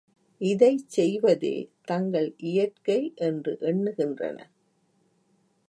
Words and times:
இதைச் 0.41 0.89
செய்வதே 0.89 1.69
தங்கள் 1.81 2.35
இயற்கை 2.37 3.13
என்று 3.15 3.57
எண்ணுகின்றன. 3.61 4.37